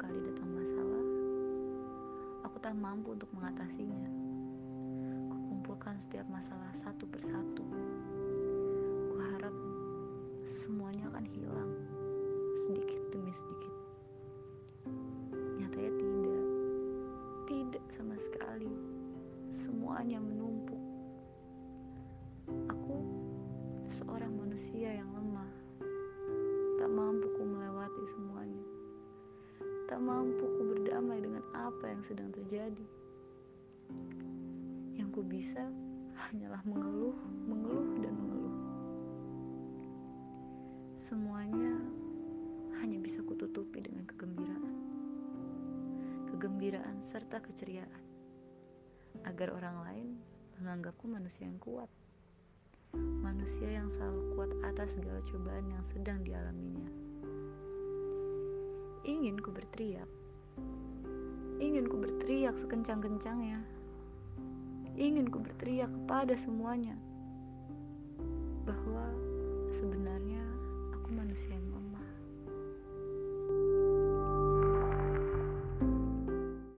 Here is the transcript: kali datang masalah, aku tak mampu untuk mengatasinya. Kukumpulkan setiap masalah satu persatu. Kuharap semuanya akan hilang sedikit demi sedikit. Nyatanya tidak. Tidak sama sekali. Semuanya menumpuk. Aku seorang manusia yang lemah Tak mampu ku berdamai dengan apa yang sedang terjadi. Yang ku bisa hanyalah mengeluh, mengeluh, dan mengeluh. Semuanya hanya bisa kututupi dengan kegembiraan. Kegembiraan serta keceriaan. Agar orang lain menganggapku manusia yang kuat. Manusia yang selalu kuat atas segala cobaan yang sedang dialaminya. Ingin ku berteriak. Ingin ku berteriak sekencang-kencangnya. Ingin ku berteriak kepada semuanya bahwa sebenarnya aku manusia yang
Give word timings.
kali 0.00 0.16
datang 0.24 0.48
masalah, 0.56 1.04
aku 2.48 2.56
tak 2.64 2.72
mampu 2.72 3.12
untuk 3.12 3.28
mengatasinya. 3.36 4.08
Kukumpulkan 5.28 6.00
setiap 6.00 6.24
masalah 6.32 6.72
satu 6.72 7.04
persatu. 7.04 7.60
Kuharap 9.12 9.52
semuanya 10.40 11.04
akan 11.12 11.24
hilang 11.28 11.72
sedikit 12.64 13.12
demi 13.12 13.28
sedikit. 13.28 13.76
Nyatanya 15.60 15.92
tidak. 16.00 16.46
Tidak 17.44 17.84
sama 17.92 18.16
sekali. 18.16 18.72
Semuanya 19.52 20.16
menumpuk. 20.16 20.80
Aku 22.72 22.96
seorang 23.84 24.32
manusia 24.32 24.96
yang 24.96 25.12
lemah 25.12 25.59
Tak 30.00 30.08
mampu 30.08 30.48
ku 30.56 30.62
berdamai 30.64 31.20
dengan 31.20 31.44
apa 31.52 31.92
yang 31.92 32.00
sedang 32.00 32.32
terjadi. 32.32 32.86
Yang 34.96 35.08
ku 35.12 35.20
bisa 35.20 35.60
hanyalah 36.16 36.64
mengeluh, 36.64 37.12
mengeluh, 37.44 38.00
dan 38.00 38.16
mengeluh. 38.16 38.56
Semuanya 40.96 41.76
hanya 42.80 42.96
bisa 42.96 43.20
kututupi 43.20 43.84
dengan 43.84 44.08
kegembiraan. 44.08 44.76
Kegembiraan 46.32 47.04
serta 47.04 47.44
keceriaan. 47.44 48.00
Agar 49.28 49.52
orang 49.52 49.84
lain 49.84 50.08
menganggapku 50.64 51.12
manusia 51.12 51.44
yang 51.44 51.60
kuat. 51.60 51.92
Manusia 52.96 53.68
yang 53.68 53.92
selalu 53.92 54.32
kuat 54.32 54.50
atas 54.64 54.96
segala 54.96 55.20
cobaan 55.28 55.68
yang 55.68 55.84
sedang 55.84 56.24
dialaminya. 56.24 57.09
Ingin 59.00 59.40
ku 59.40 59.48
berteriak. 59.48 60.04
Ingin 61.56 61.88
ku 61.88 61.96
berteriak 61.96 62.60
sekencang-kencangnya. 62.60 63.64
Ingin 65.00 65.32
ku 65.32 65.40
berteriak 65.40 65.88
kepada 65.88 66.36
semuanya 66.36 66.92
bahwa 68.68 69.08
sebenarnya 69.72 70.44
aku 70.92 71.16
manusia 71.16 71.56
yang 71.56 71.69